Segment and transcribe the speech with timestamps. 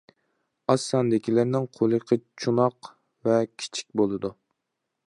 [0.73, 2.91] ئاز ساندىكىلىرىنىڭ قۇلىقى چوناق
[3.29, 4.35] ۋە كىچىك بولىدۇ.